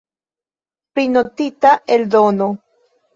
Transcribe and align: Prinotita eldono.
Prinotita 0.95 1.73
eldono. 1.97 2.49